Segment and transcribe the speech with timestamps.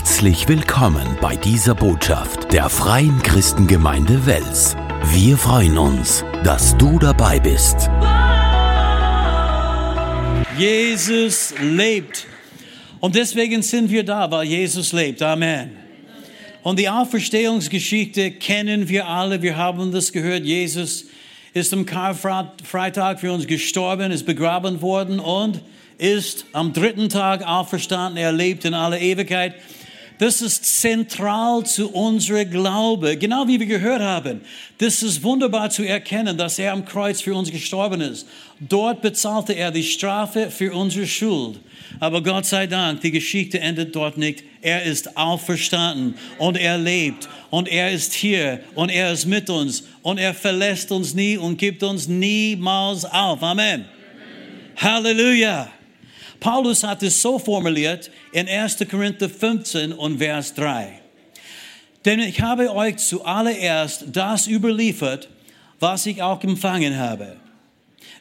[0.00, 4.74] Herzlich willkommen bei dieser Botschaft der Freien Christengemeinde Wels.
[5.12, 7.90] Wir freuen uns, dass du dabei bist.
[10.56, 12.26] Jesus lebt.
[13.00, 15.20] Und deswegen sind wir da, weil Jesus lebt.
[15.20, 15.72] Amen.
[16.62, 19.42] Und die Auferstehungsgeschichte kennen wir alle.
[19.42, 20.44] Wir haben das gehört.
[20.44, 21.04] Jesus
[21.52, 25.60] ist am Karfreitag für uns gestorben, ist begraben worden und
[25.98, 28.16] ist am dritten Tag auferstanden.
[28.16, 29.56] Er lebt in aller Ewigkeit.
[30.20, 33.16] Das ist zentral zu unserer Glaube.
[33.16, 34.42] Genau wie wir gehört haben.
[34.76, 38.26] Das ist wunderbar zu erkennen, dass er am Kreuz für uns gestorben ist.
[38.60, 41.58] Dort bezahlte er die Strafe für unsere Schuld.
[42.00, 44.44] Aber Gott sei Dank, die Geschichte endet dort nicht.
[44.60, 49.84] Er ist auferstanden und er lebt und er ist hier und er ist mit uns
[50.02, 53.42] und er verlässt uns nie und gibt uns niemals auf.
[53.42, 53.86] Amen.
[53.86, 53.86] Amen.
[54.76, 55.79] Halleluja.
[56.40, 58.78] Paulus hat es so formuliert in 1.
[58.90, 61.00] Korinther 15 und Vers 3.
[62.04, 65.28] Denn ich habe euch zuallererst das überliefert,
[65.78, 67.36] was ich auch empfangen habe.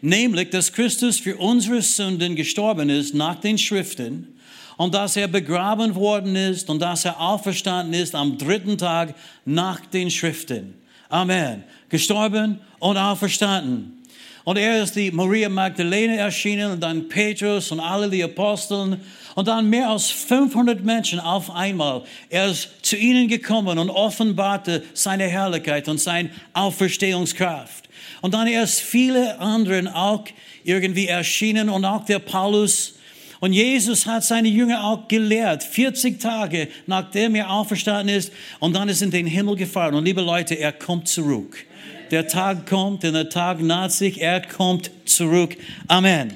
[0.02, 4.39] Nämlich, dass Christus für unsere Sünden gestorben ist nach den Schriften
[4.77, 9.85] und dass er begraben worden ist und dass er auferstanden ist am dritten Tag nach
[9.85, 10.73] den Schriften.
[11.09, 11.63] Amen.
[11.89, 13.98] Gestorben und auferstanden.
[14.43, 19.01] Und er ist die Maria Magdalene erschienen und dann Petrus und alle die Aposteln
[19.35, 22.03] und dann mehr als 500 Menschen auf einmal.
[22.29, 27.89] Er ist zu ihnen gekommen und offenbarte seine Herrlichkeit und seine Auferstehungskraft.
[28.21, 30.25] Und dann erst viele anderen auch
[30.63, 32.95] irgendwie erschienen und auch der Paulus.
[33.39, 38.33] Und Jesus hat seine Jünger auch gelehrt, 40 Tage nachdem er auferstanden ist.
[38.59, 39.95] Und dann ist er in den Himmel gefahren.
[39.95, 41.65] Und liebe Leute, er kommt zurück
[42.11, 45.55] der Tag kommt und der Tag naht sich, er kommt zurück.
[45.87, 46.33] Amen.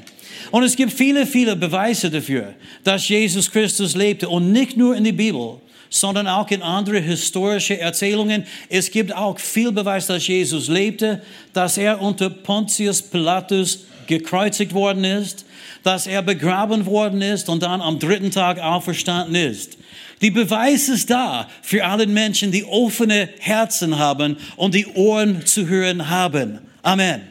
[0.51, 5.03] Und es gibt viele, viele Beweise dafür, dass Jesus Christus lebte und nicht nur in
[5.03, 5.59] der Bibel,
[5.93, 8.45] sondern auch in andere historische Erzählungen.
[8.67, 11.21] Es gibt auch viel Beweis, dass Jesus lebte,
[11.53, 15.45] dass er unter Pontius Pilatus gekreuzigt worden ist,
[15.83, 19.77] dass er begraben worden ist und dann am dritten Tag auferstanden ist.
[20.21, 25.67] Die Beweis ist da für alle Menschen, die offene Herzen haben und die Ohren zu
[25.67, 26.59] hören haben.
[26.81, 27.21] Amen.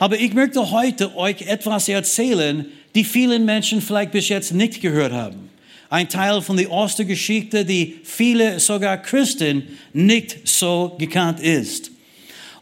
[0.00, 5.12] Aber ich möchte heute euch etwas erzählen, die vielen Menschen vielleicht bis jetzt nicht gehört
[5.12, 5.51] haben.
[5.92, 11.90] Ein Teil von der Ostergeschichte, die viele, sogar Christen, nicht so gekannt ist.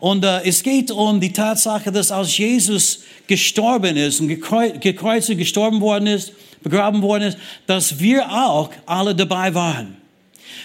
[0.01, 5.81] Und äh, es geht um die Tatsache, dass als Jesus gestorben ist und gekreuzigt gestorben
[5.81, 7.39] worden ist, begraben worden ist,
[7.69, 9.97] dass wir auch alle dabei waren.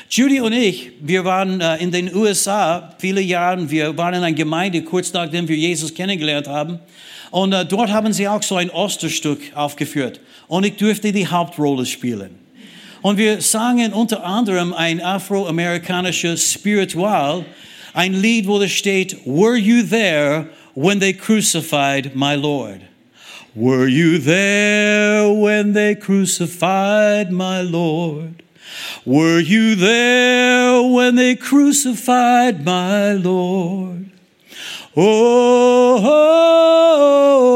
[0.09, 4.35] Judy und ich, wir waren äh, in den USA viele Jahre, wir waren in einer
[4.35, 6.79] Gemeinde kurz nachdem wir Jesus kennengelernt haben.
[7.29, 10.19] Und äh, dort haben sie auch so ein Osterstück aufgeführt.
[10.47, 12.43] Und ich durfte die Hauptrolle spielen.
[13.05, 17.45] Und wir sangen unter anderem ein afroamerikanisches Spiritual,
[17.93, 22.81] ein Lied, wo es er steht, Were you there when they crucified my Lord?
[23.53, 28.41] Were you there when they crucified my Lord?
[29.05, 34.09] Were you there when they crucified my Lord?
[34.97, 36.09] Oh, oh,
[37.37, 37.51] oh,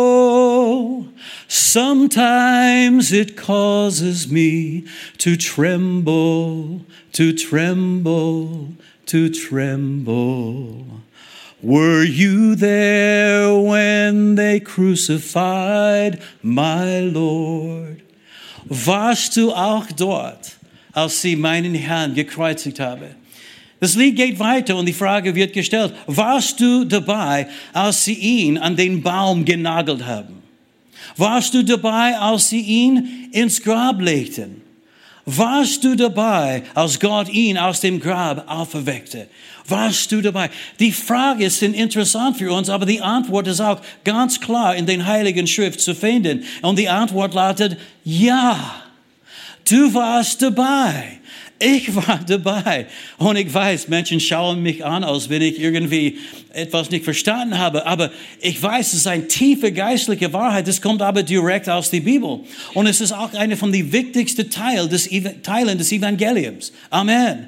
[1.05, 1.08] oh.
[1.49, 4.85] Sometimes it causes me
[5.17, 8.69] to tremble, to tremble,
[9.07, 10.85] to tremble.
[11.61, 18.01] Were you there when they crucified my Lord?
[18.69, 20.57] Warst du auch dort,
[20.93, 23.15] als sie meinen Herrn gekreuzigt haben?
[23.79, 28.57] Das Lied geht weiter und die Frage wird gestellt, warst du dabei, als sie ihn
[28.57, 30.38] an den Baum genagelt haben?
[31.17, 34.61] Warst du dabei, als sie ihn ins Grab legten?
[35.25, 39.27] Warst du dabei, als Gott ihn aus dem Grab auferweckte?
[39.67, 40.49] Warst du dabei?
[40.79, 45.05] Die Frage ist interessant für uns, aber die Antwort ist auch ganz klar in den
[45.05, 46.43] Heiligen Schrift zu finden.
[46.63, 48.57] Und die Antwort lautet, ja,
[49.69, 51.19] du warst dabei.
[51.59, 52.87] Ich war dabei.
[53.17, 56.17] Und ich weiß, Menschen schauen mich an, als wenn ich irgendwie
[56.53, 57.85] etwas nicht verstanden habe.
[57.85, 58.11] Aber
[58.41, 60.67] ich weiß, es ist eine tiefe geistliche Wahrheit.
[60.67, 62.39] Das kommt aber direkt aus der Bibel.
[62.73, 65.09] Und es ist auch eine von den wichtigsten Teilen des,
[65.43, 66.71] Teilen des Evangeliums.
[66.89, 67.47] Amen.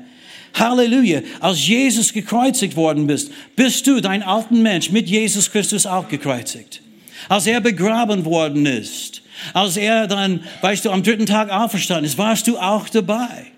[0.54, 1.22] Halleluja.
[1.40, 6.82] Als Jesus gekreuzigt worden bist, bist du, dein alten Mensch, mit Jesus Christus auch gekreuzigt.
[7.30, 9.22] Als er begraben worden ist,
[9.54, 13.51] als er dann, weißt du, am dritten Tag auferstanden ist, warst du auch dabei.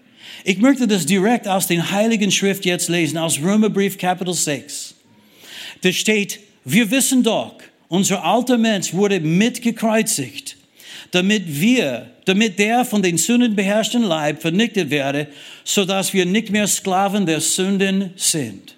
[0.45, 4.93] Ich möchte das direkt aus den Heiligen Schrift jetzt lesen, aus Römerbrief Kapitel 6.
[5.81, 7.55] Da steht, wir wissen doch,
[7.87, 10.57] unser alter Mensch wurde mitgekreuzigt,
[11.11, 15.27] damit wir, damit der von den Sünden beherrschten Leib vernichtet werde,
[15.63, 18.75] so dass wir nicht mehr Sklaven der Sünden sind.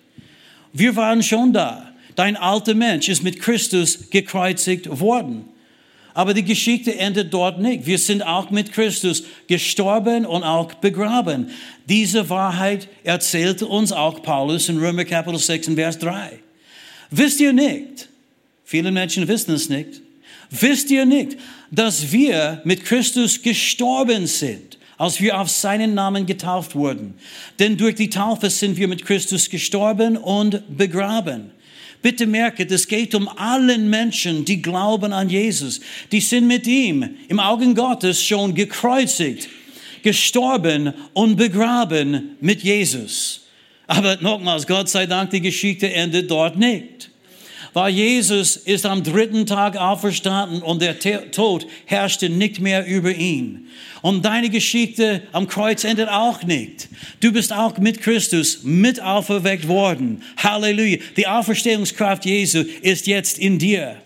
[0.71, 1.91] Wir waren schon da.
[2.15, 5.45] Dein alter Mensch ist mit Christus gekreuzigt worden.
[6.15, 7.85] Aber die Geschichte endet dort nicht.
[7.85, 11.49] Wir sind auch mit Christus gestorben und auch begraben.
[11.89, 16.39] Diese Wahrheit erzählte uns auch Paulus in Römer Kapitel 6 Vers 3.
[17.11, 18.07] Wisst ihr nicht,
[18.63, 20.01] viele Menschen wissen es nicht,
[20.49, 21.37] wisst ihr nicht,
[21.69, 27.15] dass wir mit Christus gestorben sind, als wir auf seinen Namen getauft wurden?
[27.59, 31.51] Denn durch die Taufe sind wir mit Christus gestorben und begraben.
[32.05, 35.81] Bitte merke, es geht um allen Menschen, die glauben an Jesus.
[36.11, 39.49] Die sind mit ihm im Augen Gottes schon gekreuzigt,
[40.03, 43.47] gestorben und begraben mit Jesus.
[43.87, 47.09] Aber nochmals, Gott sei Dank, die Geschichte endet dort nicht.
[47.75, 50.97] Weil Jesus ist am dritten Tag auferstanden und der
[51.31, 53.67] Tod herrschte nicht mehr über ihn.
[54.01, 56.87] Und deine Geschichte am Kreuz endet auch nicht.
[57.19, 60.23] Du bist auch mit Christus mit auferweckt worden.
[60.37, 60.99] Halleluja.
[61.17, 63.97] Die Auferstehungskraft Jesu ist jetzt in dir.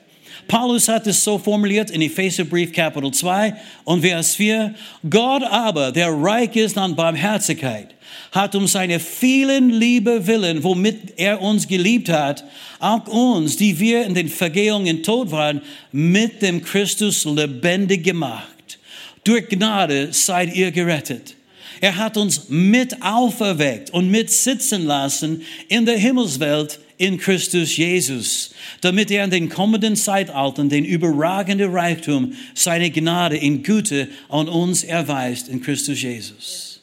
[0.50, 3.54] Paulus hat es so formuliert in Epheserbrief Kapitel 2
[3.84, 4.74] und Vers 4.
[5.08, 7.94] Gott aber, der reich ist an Barmherzigkeit,
[8.32, 12.44] hat um seine vielen Liebe willen, womit er uns geliebt hat,
[12.80, 15.62] auch uns, die wir in den Vergehungen tot waren,
[15.92, 18.80] mit dem Christus lebendig gemacht.
[19.24, 21.36] Durch Gnade seid ihr gerettet.
[21.80, 28.52] Er hat uns mit auferweckt und mit sitzen lassen in der Himmelswelt in Christus Jesus,
[28.82, 34.84] damit er in den kommenden Zeitaltern den überragenden Reichtum seiner Gnade in Güte an uns
[34.84, 36.82] erweist in Christus Jesus.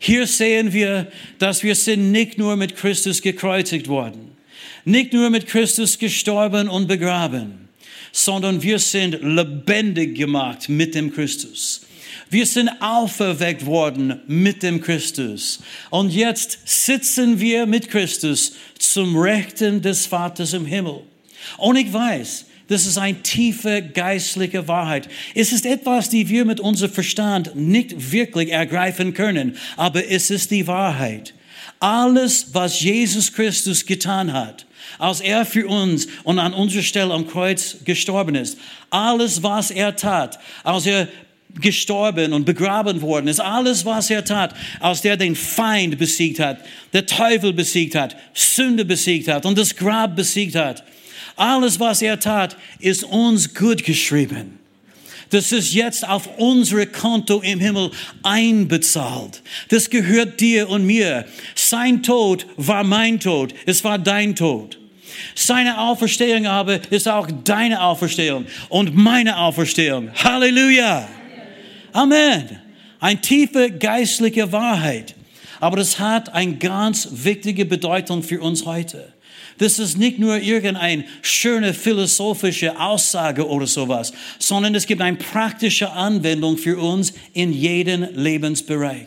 [0.00, 4.32] Hier sehen wir, dass wir sind nicht nur mit Christus gekreuzigt worden,
[4.84, 7.68] nicht nur mit Christus gestorben und begraben,
[8.10, 11.82] sondern wir sind lebendig gemacht mit dem Christus.
[12.30, 15.60] Wir sind auferweckt worden mit dem Christus.
[15.90, 21.02] Und jetzt sitzen wir mit Christus zum Rechten des Vaters im Himmel.
[21.58, 25.08] Und ich weiß, das ist eine tiefe geistliche Wahrheit.
[25.34, 30.50] Es ist etwas, die wir mit unserem Verstand nicht wirklich ergreifen können, aber es ist
[30.50, 31.34] die Wahrheit.
[31.80, 34.66] Alles, was Jesus Christus getan hat,
[34.98, 38.58] als er für uns und an unserer Stelle am Kreuz gestorben ist,
[38.90, 41.08] alles, was er tat, als er
[41.60, 46.58] gestorben und begraben worden ist, alles, was er tat, als der den Feind besiegt hat,
[46.92, 50.84] der Teufel besiegt hat, Sünde besiegt hat und das Grab besiegt hat,
[51.36, 54.58] alles, was er tat, ist uns gut geschrieben.
[55.30, 57.90] Das ist jetzt auf unsere Konto im Himmel
[58.22, 59.42] einbezahlt.
[59.70, 61.24] Das gehört dir und mir.
[61.54, 63.54] Sein Tod war mein Tod.
[63.64, 64.78] Es war dein Tod.
[65.34, 70.10] Seine Auferstehung aber ist auch deine Auferstehung und meine Auferstehung.
[70.22, 71.08] Halleluja.
[71.92, 72.58] Amen.
[73.00, 75.14] Eine tiefe geistliche Wahrheit.
[75.60, 79.12] Aber das hat eine ganz wichtige Bedeutung für uns heute.
[79.58, 85.92] Das ist nicht nur irgendeine schöne philosophische Aussage oder sowas, sondern es gibt eine praktische
[85.92, 89.06] Anwendung für uns in jedem Lebensbereich.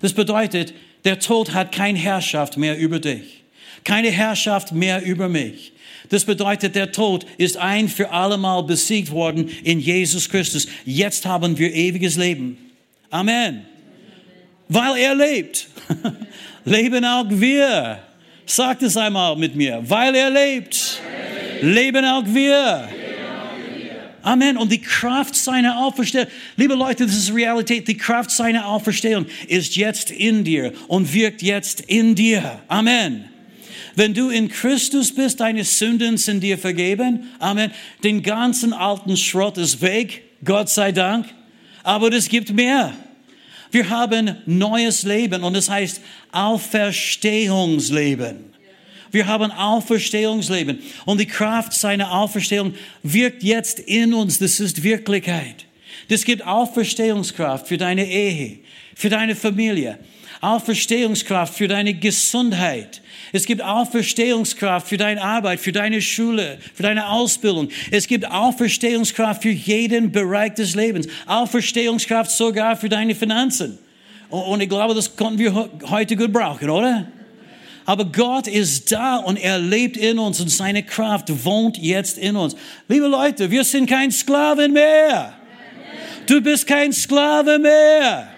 [0.00, 0.74] Das bedeutet,
[1.04, 3.42] der Tod hat keine Herrschaft mehr über dich,
[3.84, 5.72] keine Herrschaft mehr über mich.
[6.10, 10.66] Das bedeutet, der Tod ist ein für allemal besiegt worden in Jesus Christus.
[10.84, 12.58] Jetzt haben wir ewiges Leben.
[13.10, 13.64] Amen.
[14.68, 15.68] Weil er lebt,
[16.64, 18.00] leben auch wir.
[18.44, 19.82] Sagt es einmal mit mir.
[19.88, 21.00] Weil er lebt,
[21.62, 22.88] leben auch wir.
[24.22, 24.56] Amen.
[24.56, 26.26] Und die Kraft seiner Auferstehung,
[26.56, 27.86] liebe Leute, das ist Realität.
[27.86, 32.60] Die Kraft seiner Auferstehung ist jetzt in dir und wirkt jetzt in dir.
[32.66, 33.29] Amen.
[33.96, 37.28] Wenn du in Christus bist, deine Sünden sind dir vergeben.
[37.38, 37.70] Amen.
[38.04, 40.22] Den ganzen alten Schrott ist weg.
[40.44, 41.26] Gott sei Dank.
[41.82, 42.92] Aber es gibt mehr.
[43.70, 46.00] Wir haben neues Leben und es heißt
[46.32, 48.50] Auferstehungsleben.
[49.12, 54.38] Wir haben Auferstehungsleben und die Kraft seiner Auferstehung wirkt jetzt in uns.
[54.38, 55.66] Das ist Wirklichkeit.
[56.08, 58.58] Das gibt Auferstehungskraft für deine Ehe,
[58.94, 59.98] für deine Familie,
[60.40, 63.02] Auferstehungskraft für deine Gesundheit.
[63.32, 67.68] Es gibt Auferstehungskraft für deine Arbeit, für deine Schule, für deine Ausbildung.
[67.90, 71.06] Es gibt Auferstehungskraft für jeden Bereich des Lebens.
[71.26, 73.78] Auferstehungskraft sogar für deine Finanzen.
[74.30, 77.06] Und ich glaube, das konnten wir heute gut brauchen, oder?
[77.84, 82.36] Aber Gott ist da und er lebt in uns und seine Kraft wohnt jetzt in
[82.36, 82.54] uns.
[82.88, 85.34] Liebe Leute, wir sind kein Sklaven mehr.
[86.26, 88.29] Du bist kein Sklave mehr.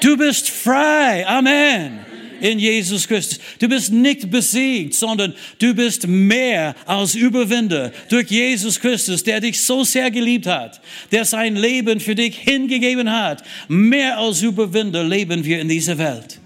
[0.00, 1.26] Du bist frei.
[1.26, 2.08] Amen.
[2.40, 3.40] in Jesus Christus.
[3.58, 9.60] Du bist nicht besiegt, sondern du bist mehr als Überwinder durch Jesus Christus, der dich
[9.60, 13.42] so sehr geliebt hat, der sein Leben für dich hingegeben hat.
[13.68, 16.38] Mehr als Überwinder leben wir in dieser Welt.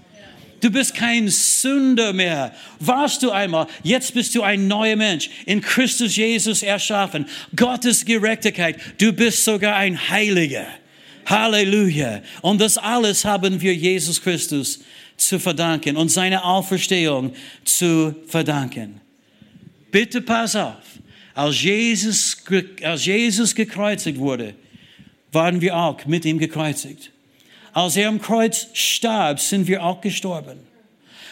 [0.61, 2.55] Du bist kein Sünder mehr.
[2.79, 7.25] Warst du einmal, jetzt bist du ein neuer Mensch, in Christus Jesus erschaffen.
[7.53, 10.65] Gottes Gerechtigkeit, du bist sogar ein Heiliger.
[11.25, 12.21] Halleluja.
[12.41, 14.79] Und das alles haben wir Jesus Christus
[15.17, 18.99] zu verdanken und seine Auferstehung zu verdanken.
[19.91, 20.75] Bitte pass auf.
[21.35, 22.37] Als Jesus,
[22.83, 24.53] als Jesus gekreuzigt wurde,
[25.31, 27.11] waren wir auch mit ihm gekreuzigt.
[27.71, 30.59] Als er am Kreuz starb, sind wir auch gestorben.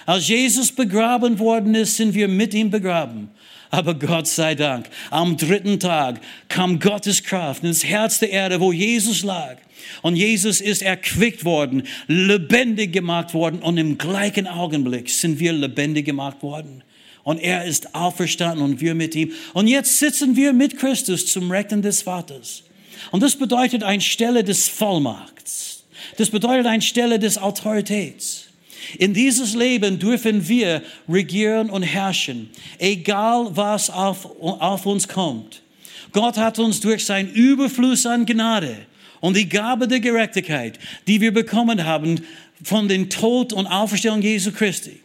[0.08, 3.30] Als Jesus begraben worden ist, sind wir mit ihm begraben.
[3.72, 8.74] Aber Gott sei Dank, am dritten Tag kam Gottes Kraft ins Herz der Erde, wo
[8.74, 9.58] Jesus lag.
[10.02, 16.06] Und Jesus ist erquickt worden, lebendig gemacht worden und im gleichen Augenblick sind wir lebendig
[16.06, 16.84] gemacht worden.
[17.24, 19.32] Und er ist auferstanden und wir mit ihm.
[19.54, 22.64] Und jetzt sitzen wir mit Christus zum Rechten des Vaters.
[23.12, 25.84] Und das bedeutet eine Stelle des Vollmachts.
[26.18, 28.51] Das bedeutet eine Stelle des Autoritäts.
[28.98, 35.62] In dieses Leben dürfen wir regieren und herrschen, egal was auf, auf uns kommt.
[36.12, 38.76] Gott hat uns durch sein Überfluss an Gnade
[39.22, 42.22] und die Gabe der Gerechtigkeit, die wir bekommen haben
[42.64, 45.00] von dem Tod und Auferstehung Jesu Christi.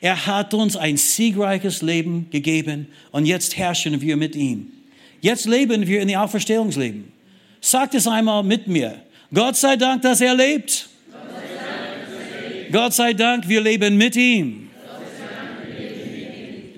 [0.00, 4.70] Er hat uns ein siegreiches Leben gegeben und jetzt herrschen wir mit ihm.
[5.20, 7.12] Jetzt leben wir in die Auferstehungsleben.
[7.60, 9.00] Sagt es einmal mit mir.
[9.32, 10.89] Gott sei Dank, dass er lebt.
[12.72, 14.70] Gott sei Dank, wir leben mit ihm.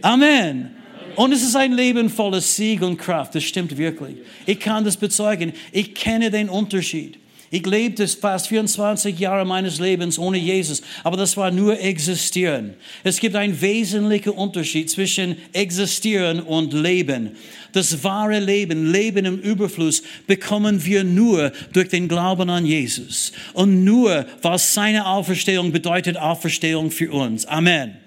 [0.02, 0.70] Amen.
[1.14, 3.34] Und es ist ein Leben voller Sieg und Kraft.
[3.34, 4.16] Das stimmt wirklich.
[4.46, 5.52] Ich kann das bezeugen.
[5.70, 7.18] Ich kenne den Unterschied.
[7.54, 12.72] Ich lebte fast 24 Jahre meines Lebens ohne Jesus, aber das war nur existieren.
[13.04, 17.32] Es gibt einen wesentlichen Unterschied zwischen existieren und leben.
[17.72, 23.32] Das wahre Leben, Leben im Überfluss, bekommen wir nur durch den Glauben an Jesus.
[23.52, 27.44] Und nur, was seine Auferstehung bedeutet, Auferstehung für uns.
[27.44, 27.98] Amen.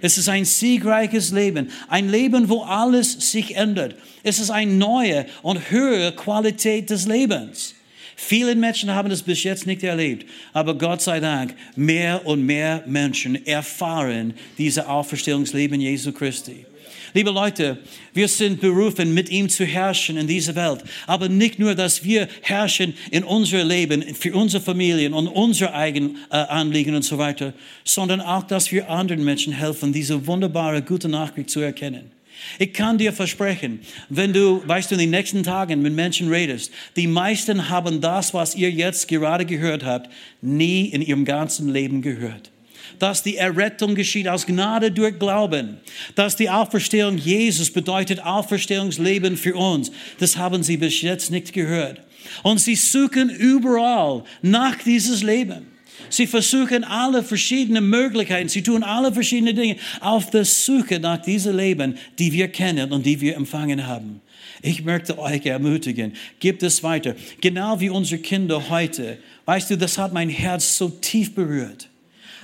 [0.00, 3.96] Es ist ein siegreiches Leben, ein Leben, wo alles sich ändert.
[4.22, 7.74] Es ist eine neue und höhere Qualität des Lebens.
[8.20, 12.82] Viele Menschen haben das bis jetzt nicht erlebt, aber Gott sei Dank, mehr und mehr
[12.84, 16.66] Menschen erfahren dieses Auferstehungsleben Jesu Christi.
[17.14, 17.78] Liebe Leute,
[18.14, 20.82] wir sind berufen, mit ihm zu herrschen in dieser Welt.
[21.06, 26.16] Aber nicht nur, dass wir herrschen in unser Leben, für unsere Familien und unsere eigenen
[26.32, 31.08] äh, Anliegen und so weiter, sondern auch, dass wir anderen Menschen helfen, diese wunderbare, gute
[31.08, 32.17] Nachricht zu erkennen.
[32.58, 36.72] Ich kann dir versprechen, wenn du, weißt du, in den nächsten Tagen mit Menschen redest,
[36.96, 42.02] die meisten haben das, was ihr jetzt gerade gehört habt, nie in ihrem ganzen Leben
[42.02, 42.50] gehört
[42.98, 45.78] dass die Errettung geschieht aus Gnade durch Glauben,
[46.14, 49.92] dass die Auferstehung Jesus bedeutet Auferstehungsleben für uns.
[50.18, 52.00] Das haben sie bis jetzt nicht gehört.
[52.42, 55.77] Und sie suchen überall nach dieses Leben.
[56.10, 61.56] Sie versuchen alle verschiedenen Möglichkeiten, sie tun alle verschiedenen Dinge auf der Suche nach diesem
[61.56, 64.20] Leben, die wir kennen und die wir empfangen haben.
[64.62, 67.14] Ich möchte euch ermutigen, gebt es weiter.
[67.40, 69.18] Genau wie unsere Kinder heute.
[69.44, 71.88] Weißt du, das hat mein Herz so tief berührt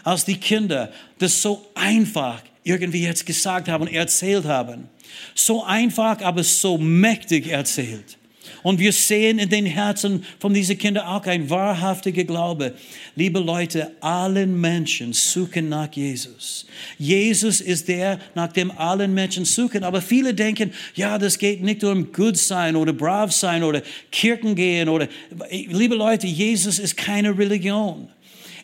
[0.05, 4.89] als die Kinder das so einfach irgendwie jetzt gesagt haben, erzählt haben.
[5.35, 8.17] So einfach, aber so mächtig erzählt.
[8.63, 12.75] Und wir sehen in den Herzen von diesen Kindern auch ein wahrhaftiger Glaube.
[13.17, 16.67] Liebe Leute, allen Menschen suchen nach Jesus.
[16.99, 19.85] Jesus ist der, nach dem allen Menschen suchen.
[19.85, 24.55] Aber viele denken, ja, das geht nicht um gut sein oder brav sein oder Kirchen
[24.55, 25.09] gehen oder,
[25.51, 28.09] liebe Leute, Jesus ist keine Religion.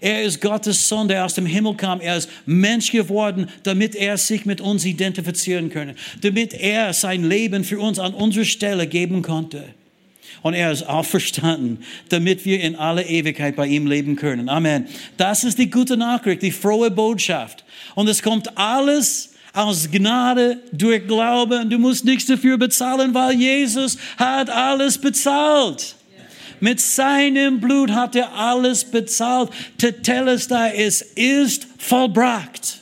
[0.00, 2.00] Er ist Gottes Sohn, der aus dem Himmel kam.
[2.00, 7.64] Er ist Mensch geworden, damit er sich mit uns identifizieren könne, damit er sein Leben
[7.64, 9.64] für uns an unserer Stelle geben konnte.
[10.42, 14.48] Und er ist auferstanden, damit wir in aller Ewigkeit bei ihm leben können.
[14.48, 14.86] Amen.
[15.18, 17.64] Das ist die gute Nachricht, die frohe Botschaft.
[17.94, 21.68] Und es kommt alles aus Gnade durch Glauben.
[21.68, 25.94] Du musst nichts dafür bezahlen, weil Jesus hat alles bezahlt.
[26.60, 29.50] Mit seinem Blut hat er alles bezahlt.
[29.78, 32.80] Tetelestai, es ist vollbracht.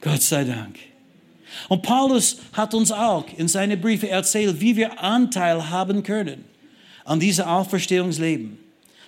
[0.00, 0.76] Gott sei Dank.
[1.68, 6.44] Und Paulus hat uns auch in seinen Briefen erzählt, wie wir Anteil haben können
[7.04, 8.58] an diesem Auferstehungsleben.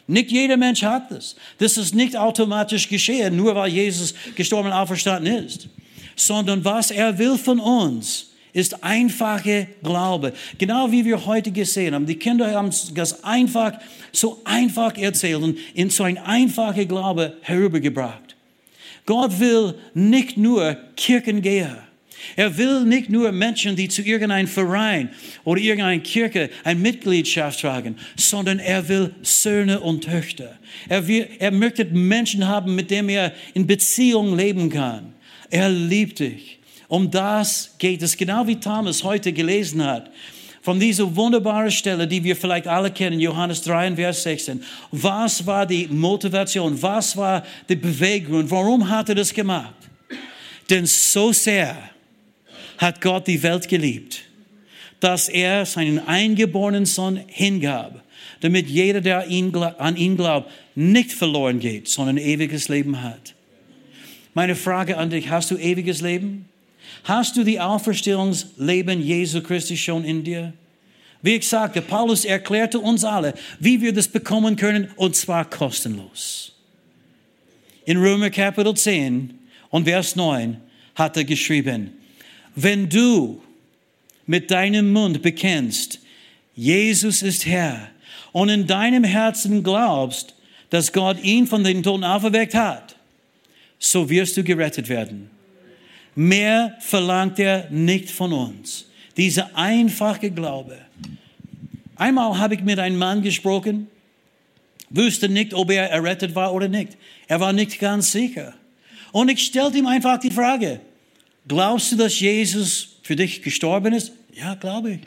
[0.07, 1.35] Nicht jeder Mensch hat das.
[1.59, 5.69] Das ist nicht automatisch geschehen, nur weil Jesus gestorben und auferstanden ist,
[6.15, 10.33] sondern was er will von uns ist einfache Glaube.
[10.57, 12.07] Genau wie wir heute gesehen haben.
[12.07, 13.75] Die Kinder haben das einfach,
[14.13, 18.37] so einfach erzählt und in so ein einfache Glaube herübergebracht.
[19.05, 21.85] Gott will nicht nur Kirchengeher.
[22.37, 25.11] Er will nicht nur Menschen, die zu irgendeinem Verein
[25.45, 30.59] oder irgendeiner Kirche eine Mitgliedschaft tragen, sondern er will Söhne und Töchter.
[30.89, 35.13] Er, will, er möchte Menschen haben, mit denen er in Beziehung leben kann.
[35.51, 36.61] Er liebt dich.
[36.95, 40.13] Um das geht es, genau wie Thomas heute gelesen hat
[40.63, 44.63] von dieser wunderbaren Stelle, die wir vielleicht alle kennen, Johannes 3, Vers 16.
[44.93, 46.81] Was war die Motivation?
[46.81, 48.49] Was war die Bewegung?
[48.49, 49.75] Warum hat er das gemacht?
[50.71, 51.77] Denn so sehr
[52.79, 54.23] hat Gott die Welt geliebt,
[55.01, 58.05] dass er seinen eingeborenen Sohn hingab,
[58.39, 59.27] damit jeder, der
[59.81, 63.35] an ihn glaubt, nicht verloren geht, sondern ewiges Leben hat.
[64.33, 66.49] Meine Frage an dich, hast du ewiges Leben?
[67.05, 70.55] Hast du die Auferstehungsleben Jesu Christi schon in dir?
[71.21, 76.53] Wie ich sagte, Paulus erklärte uns alle, wie wir das bekommen können, und zwar kostenlos.
[77.85, 80.57] In Römer Kapitel 10 und Vers 9
[80.95, 81.93] hat er geschrieben,
[82.55, 83.43] wenn du
[84.27, 86.01] mit deinem Mund bekennst,
[86.55, 87.91] Jesus ist Herr,
[88.33, 90.35] und in deinem Herzen glaubst,
[90.71, 92.97] dass Gott ihn von den Toten auferweckt hat,
[93.79, 95.34] so wirst du gerettet werden.
[96.15, 98.87] Mehr verlangt er nicht von uns.
[99.17, 100.79] Dieser einfache Glaube.
[101.97, 103.89] Einmal habe ich mit einem Mann gesprochen,
[104.91, 106.97] wusste nicht, ob er errettet war oder nicht.
[107.29, 108.55] Er war nicht ganz sicher.
[109.13, 110.81] Und ich stellte ihm einfach die Frage,
[111.47, 114.13] glaubst du, dass Jesus für dich gestorben ist?
[114.33, 115.01] Ja, glaube ich.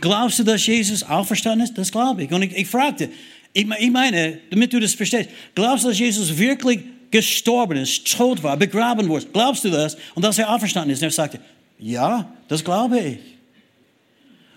[0.00, 1.76] Glaubst du, dass Jesus auferstanden ist?
[1.76, 2.32] Das glaube ich.
[2.32, 3.10] Und ich, ich fragte,
[3.52, 6.80] ich, ich meine, damit du das verstehst, glaubst du, dass Jesus wirklich
[7.10, 9.26] gestorben ist, tot war, begraben wurde.
[9.32, 9.96] Glaubst du das?
[10.14, 11.00] Und dass er auferstanden ist.
[11.00, 11.40] Und er sagte,
[11.78, 13.18] ja, das glaube ich.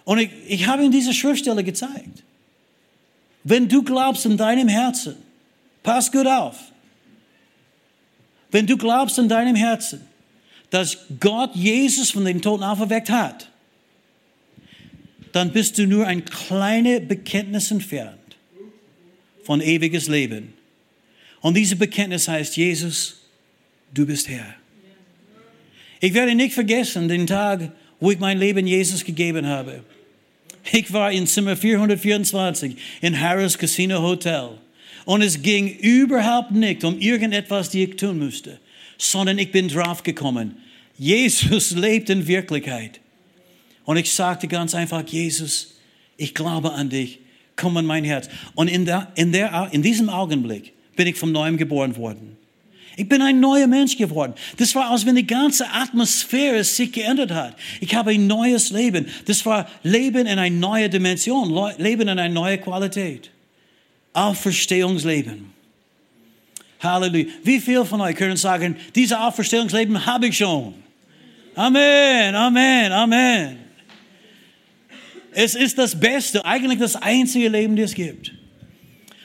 [0.06, 2.24] Und ich, ich habe ihm diese Schriftstelle gezeigt.
[3.44, 5.16] Wenn du glaubst in deinem Herzen,
[5.84, 6.56] pass gut auf.
[8.52, 10.02] Wenn du glaubst in deinem Herzen,
[10.70, 13.50] dass Gott Jesus von den Toten auferweckt hat,
[15.32, 18.38] dann bist du nur ein kleines Bekenntnis entfernt
[19.44, 20.54] von ewiges Leben.
[21.42, 23.22] Und diese Bekenntnis heißt, Jesus,
[23.94, 24.56] du bist Herr.
[26.02, 29.84] Ich werde nicht vergessen den Tag, wo ich mein Leben Jesus gegeben habe.
[30.72, 34.52] Ich war in Zimmer 424 in Harris Casino Hotel.
[35.06, 38.60] Und es ging überhaupt nicht um irgendetwas, die ich tun musste,
[38.98, 40.58] sondern ich bin draufgekommen.
[40.98, 43.00] Jesus lebt in Wirklichkeit.
[43.86, 45.80] Und ich sagte ganz einfach, Jesus,
[46.16, 47.20] ich glaube an dich,
[47.56, 48.30] komm in mein Herz.
[48.54, 52.36] Und in, der, in, der, in diesem Augenblick bin ich vom Neuem geboren worden.
[52.98, 54.34] Ich bin ein neuer Mensch geworden.
[54.58, 57.56] Das war, als wenn die ganze Atmosphäre sich geändert hat.
[57.80, 59.08] Ich habe ein neues Leben.
[59.26, 63.32] Das war Leben in eine neue Dimension, Leben in eine neue Qualität.
[64.12, 65.54] Auferstehungsleben.
[66.82, 67.28] Halleluja.
[67.46, 70.74] Wie viele von euch können sagen, dieses Auferstehungsleben habe ich schon?
[71.56, 73.58] Amen, Amen, Amen.
[75.32, 78.34] Es ist das Beste, eigentlich das einzige Leben, das es gibt.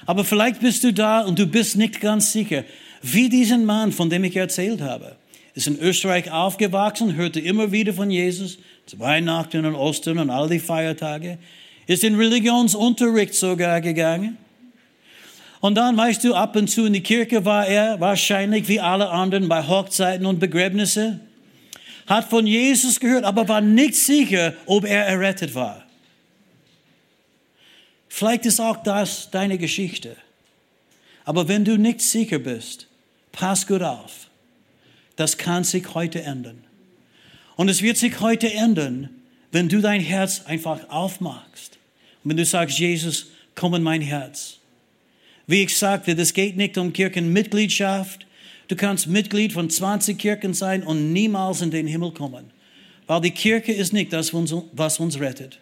[0.06, 2.64] Aber vielleicht bist du da und du bist nicht ganz sicher,
[3.02, 5.16] wie diesen Mann, von dem ich erzählt habe.
[5.54, 10.48] Ist in Österreich aufgewachsen, hörte immer wieder von Jesus, zu Weihnachten und Ostern und all
[10.48, 11.38] die Feiertage.
[11.86, 14.36] Ist in Religionsunterricht sogar gegangen.
[15.60, 19.08] Und dann, weißt du, ab und zu in die Kirche war er wahrscheinlich wie alle
[19.08, 21.20] anderen bei Hochzeiten und Begräbnisse.
[22.06, 25.83] Hat von Jesus gehört, aber war nicht sicher, ob er errettet war.
[28.16, 30.16] Vielleicht ist auch das deine Geschichte.
[31.24, 32.86] Aber wenn du nicht sicher bist,
[33.32, 34.28] pass gut auf.
[35.16, 36.62] Das kann sich heute ändern.
[37.56, 39.08] Und es wird sich heute ändern,
[39.50, 41.76] wenn du dein Herz einfach aufmachst.
[42.22, 44.58] Und wenn du sagst, Jesus, komm in mein Herz.
[45.48, 48.28] Wie ich sagte, das geht nicht um Kirchenmitgliedschaft.
[48.68, 52.52] Du kannst Mitglied von 20 Kirchen sein und niemals in den Himmel kommen.
[53.08, 55.58] Weil die Kirche ist nicht das, was uns rettet,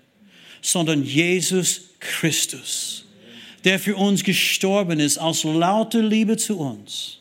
[0.60, 3.04] sondern Jesus Christus,
[3.64, 7.18] der für uns gestorben ist aus lauter Liebe zu uns,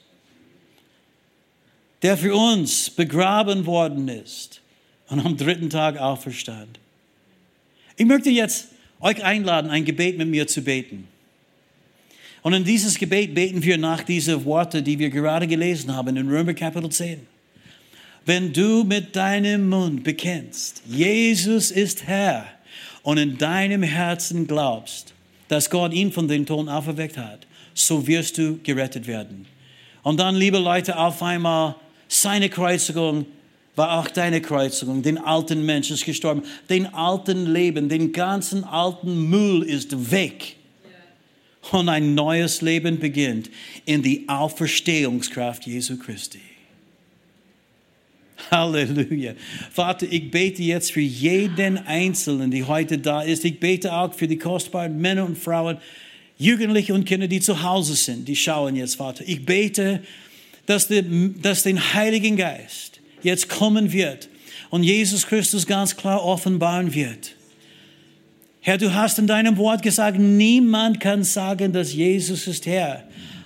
[2.02, 4.62] der für uns begraben worden ist
[5.10, 6.80] und am dritten Tag auferstand.
[7.96, 11.08] Ich möchte jetzt euch einladen, ein Gebet mit mir zu beten.
[12.42, 16.28] Und in dieses Gebet beten wir nach diesen Worten, die wir gerade gelesen haben in
[16.28, 17.20] Römer Kapitel 10.
[18.26, 22.46] Wenn du mit deinem Mund bekennst, Jesus ist Herr,
[23.04, 25.14] und in deinem Herzen glaubst,
[25.48, 29.46] dass Gott ihn von den Toten auferweckt hat, so wirst du gerettet werden.
[30.04, 31.76] Und dann, liebe Leute, auf einmal
[32.08, 33.26] seine Kreuzigung
[33.76, 35.02] war auch deine Kreuzigung.
[35.02, 36.44] Den alten Mensch ist gestorben.
[36.70, 40.58] Den alten Leben, den ganzen alten Müll ist weg.
[41.72, 43.50] und ein neues Leben beginnt
[43.86, 46.42] in die Auferstehungskraft Jesu Christi.
[48.50, 49.34] Halleluja.
[49.72, 53.46] Vater, ich bete jetzt für jeden Einzelnen, die heute da ist.
[53.46, 55.78] Ich bete auch für die kostbaren Männer und Frauen,
[56.38, 59.24] Jugendliche und Kinder, die zu Hause sind, die schauen jetzt, Vater.
[59.28, 60.02] Ich bete,
[60.66, 64.30] dass, die, dass den Heiligen Geist jetzt kommen wird
[64.72, 67.36] und Jesus Christus ganz klar offenbaren wird.
[68.62, 73.04] Herr, du hast in deinem Wort gesagt, niemand kann sagen, dass Jesus ist Herr,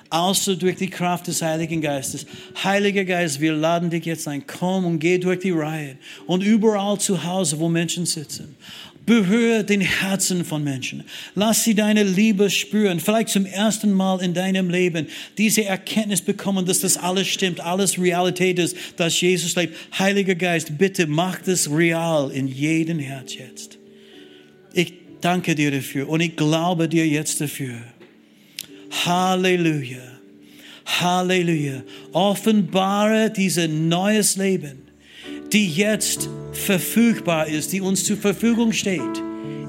[0.09, 2.25] außer durch die Kraft des Heiligen Geistes.
[2.63, 4.45] Heiliger Geist, wir laden dich jetzt ein.
[4.45, 8.55] Komm und geh durch die Reihen und überall zu Hause, wo Menschen sitzen.
[9.05, 11.03] Berühre den Herzen von Menschen.
[11.35, 12.99] Lass sie deine Liebe spüren.
[12.99, 17.99] Vielleicht zum ersten Mal in deinem Leben diese Erkenntnis bekommen, dass das alles stimmt, alles
[17.99, 19.75] Realität ist, dass Jesus lebt.
[19.99, 23.77] Heiliger Geist, bitte mach das real in jedem Herz jetzt.
[24.73, 27.75] Ich danke dir dafür und ich glaube dir jetzt dafür.
[29.05, 30.03] Halleluja.
[30.85, 31.81] Halleluja.
[32.13, 34.85] Offenbare dieses neues Leben
[35.55, 39.01] die jetzt verfügbar ist, die uns zur Verfügung steht.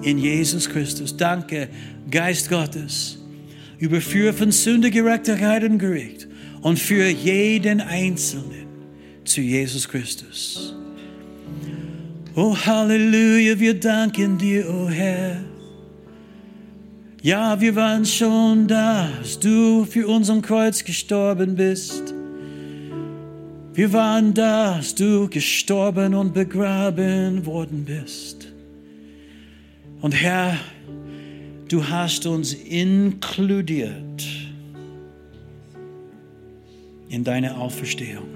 [0.02, 1.16] In Jesus Christus.
[1.16, 1.68] Danke,
[2.10, 3.18] Geist Gottes.
[3.78, 6.26] Überführe von Sünde, Gerechtigkeit und Gericht
[6.62, 8.66] und führe jeden Einzelnen
[9.24, 10.74] zu Jesus Christus.
[12.34, 15.36] Oh Halleluja, wir danken dir, oh Herr.
[17.26, 22.14] Ja, wir waren schon da, als du für uns am Kreuz gestorben bist.
[23.74, 28.46] Wir waren da, als du gestorben und begraben worden bist.
[30.02, 30.56] Und Herr,
[31.66, 34.24] du hast uns inkludiert
[37.08, 38.28] in deine Auferstehung.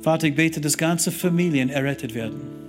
[0.00, 2.65] Vater, ich bete, dass ganze Familien errettet werden.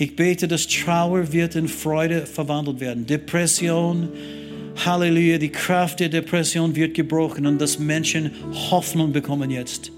[0.00, 3.04] Ich bete, dass Trauer wird in Freude verwandelt werden.
[3.04, 4.08] Depression,
[4.84, 8.30] Halleluja, die Kraft der Depression wird gebrochen und dass Menschen
[8.70, 9.90] Hoffnung bekommen jetzt.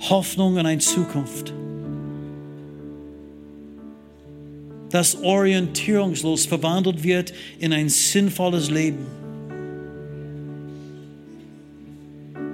[0.00, 1.52] Hoffnung an eine Zukunft.
[4.90, 9.06] Dass orientierungslos verwandelt wird in ein sinnvolles Leben.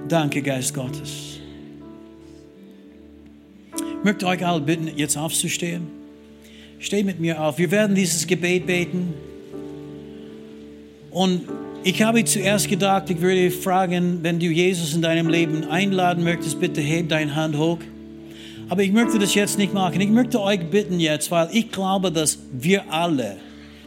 [0.07, 1.39] Danke, Geist Gottes.
[3.75, 6.02] Ich möchte euch alle bitten, jetzt aufzustehen.
[6.79, 7.57] Steht mit mir auf.
[7.57, 9.13] Wir werden dieses Gebet beten.
[11.11, 11.41] Und
[11.83, 16.59] ich habe zuerst gedacht, ich würde fragen, wenn du Jesus in deinem Leben einladen möchtest,
[16.59, 17.79] bitte heb deine Hand hoch.
[18.69, 19.99] Aber ich möchte das jetzt nicht machen.
[19.99, 23.37] Ich möchte euch bitten jetzt, weil ich glaube, dass wir alle,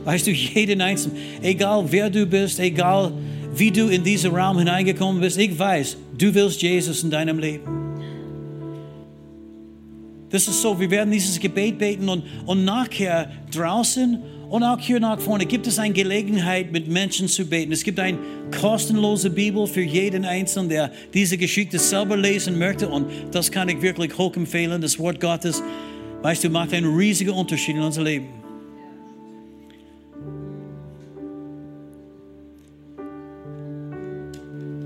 [0.04, 3.12] weißt du, jeden Einzelnen, egal wer du bist, egal
[3.54, 7.85] wie du in diesen Raum hineingekommen bist, ich weiß, du willst Jesus in deinem Leben.
[10.30, 15.00] Das ist so, wir werden dieses Gebet beten und, und nachher draußen und auch hier
[15.00, 17.72] nach vorne gibt es eine Gelegenheit, mit Menschen zu beten.
[17.72, 18.18] Es gibt eine
[18.60, 22.88] kostenlose Bibel für jeden Einzelnen, der diese Geschichte selber lesen möchte.
[22.88, 24.80] Und das kann ich wirklich hoch empfehlen.
[24.80, 25.62] Das Wort Gottes,
[26.22, 28.28] weißt du, macht einen riesigen Unterschied in unser Leben.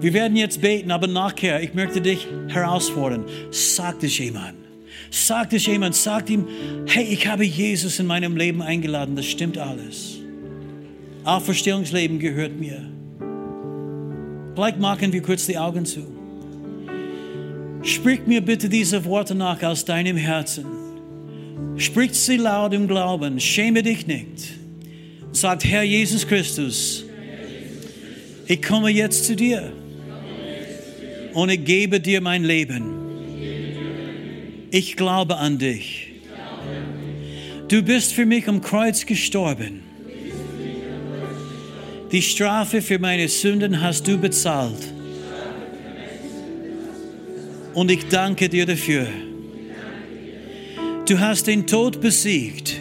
[0.01, 3.27] Wir werden jetzt beten, aber nachher, ich möchte dich herausfordern.
[3.51, 4.60] Sagt es jemand.
[5.11, 6.47] Sagt es jemand, sagt ihm,
[6.87, 10.19] hey, ich habe Jesus in meinem Leben eingeladen, das stimmt alles.
[11.25, 12.89] Auferstehungsleben gehört mir.
[14.55, 16.07] Vielleicht machen wir kurz die Augen zu.
[17.83, 20.67] Sprich mir bitte diese Worte nach aus deinem Herzen.
[21.77, 24.53] Sprich sie laut im Glauben, schäme dich nicht.
[25.33, 27.05] Sagt, Herr Jesus Christus,
[28.47, 29.73] ich komme jetzt zu dir
[31.35, 33.00] und ich gebe dir mein Leben.
[34.71, 36.09] Ich glaube an dich.
[37.69, 39.83] Du bist für mich am Kreuz gestorben.
[42.13, 44.93] Die Strafe für meine Sünden hast du bezahlt.
[47.75, 49.07] Und ich danke dir dafür.
[51.07, 52.77] Du hast den Tod besiegt.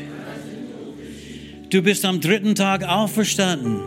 [1.70, 3.80] Du bist am dritten Tag auferstanden.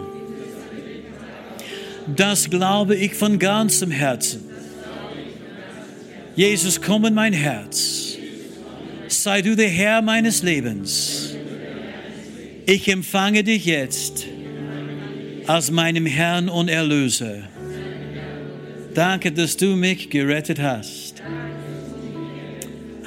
[2.17, 4.52] Das glaube ich von ganzem Herzen.
[6.35, 8.17] Jesus, komm in mein Herz.
[9.09, 11.35] Sei du der Herr meines Lebens.
[12.65, 14.27] Ich empfange dich jetzt
[15.47, 17.43] als meinem Herrn und Erlöser.
[18.95, 21.23] Danke, dass du mich gerettet hast.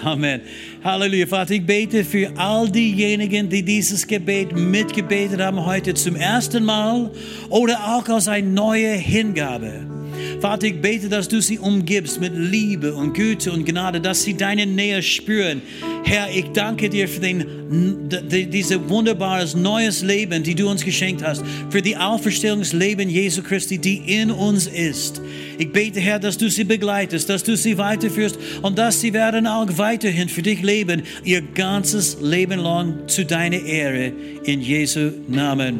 [0.03, 0.41] Amen.
[0.83, 1.25] Halleluja.
[1.25, 7.09] Vater, ich bete für all diejenigen, die dieses Gebet mitgebetet haben heute zum ersten Mal
[7.49, 9.94] oder auch aus einer neuen Hingabe.
[10.39, 14.35] Vater, ich bete, dass du sie umgibst mit Liebe und Güte und Gnade, dass sie
[14.35, 15.61] deine Nähe spüren.
[16.03, 21.43] Herr, ich danke dir für den, dieses wunderbares neues Leben, die du uns geschenkt hast,
[21.69, 25.21] für die Auferstehungsleben Jesu Christi, die in uns ist.
[25.57, 29.47] Ich bete, Herr, dass du sie begleitest, dass du sie weiterführst und dass sie werden
[29.47, 34.11] auch weiterhin für dich leben, ihr ganzes Leben lang zu deiner Ehre.
[34.43, 35.79] In Jesu Namen.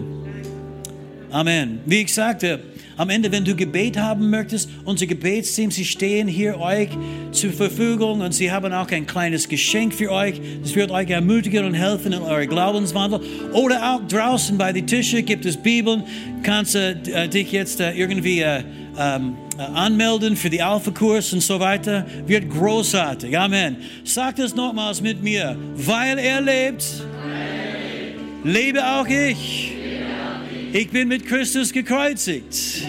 [1.30, 1.80] Amen.
[1.86, 2.62] Wie ich sagte,
[2.98, 6.90] am Ende, wenn du Gebet haben möchtest, unser Gebetsteam, sie stehen hier euch
[7.32, 10.40] zur Verfügung und sie haben auch ein kleines Geschenk für euch.
[10.62, 13.22] Das wird euch ermutigen und helfen in eurem Glaubenswandel.
[13.54, 16.04] Oder auch draußen bei den Tischen gibt es Bibeln.
[16.44, 18.64] Kannst du äh, dich jetzt äh, irgendwie äh,
[18.98, 22.06] ähm, äh, anmelden für die Alpha-Kurs und so weiter.
[22.28, 23.38] Wird großartig.
[23.38, 23.78] Amen.
[24.04, 25.58] Sagt es nochmals mit mir.
[25.76, 26.84] Weil er lebt,
[28.44, 29.85] lebe auch ich.
[30.76, 32.84] Ich bin mit Christus gekreuzigt.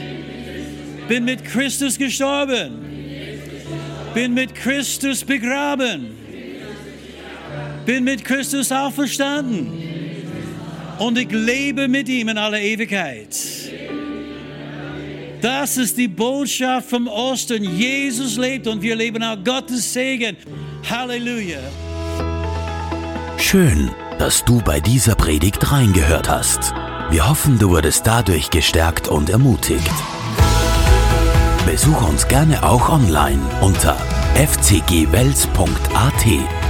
[1.07, 2.81] Bin mit Christus gestorben.
[4.13, 6.09] Bin mit Christus begraben.
[7.85, 9.71] Bin mit Christus auferstanden.
[10.99, 13.37] Und ich lebe mit ihm in aller Ewigkeit.
[15.41, 17.63] Das ist die Botschaft vom Osten.
[17.63, 20.37] Jesus lebt und wir leben auch Gottes Segen.
[20.91, 21.61] Halleluja.
[23.39, 26.75] Schön, dass du bei dieser Predigt reingehört hast.
[27.09, 29.91] Wir hoffen, du wurdest dadurch gestärkt und ermutigt.
[31.65, 33.97] Besuch uns gerne auch online unter
[34.35, 35.47] fcgwels.at.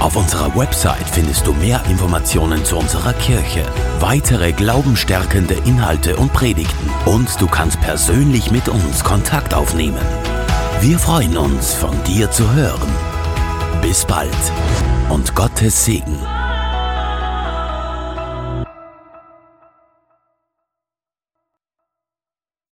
[0.01, 3.65] Auf unserer Website findest du mehr Informationen zu unserer Kirche,
[3.99, 10.05] weitere glaubenstärkende Inhalte und Predigten und du kannst persönlich mit uns Kontakt aufnehmen.
[10.81, 12.91] Wir freuen uns, von dir zu hören.
[13.81, 14.31] Bis bald
[15.09, 16.36] und Gottes Segen.